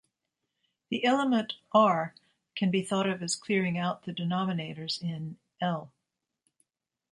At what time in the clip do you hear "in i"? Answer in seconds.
4.99-5.85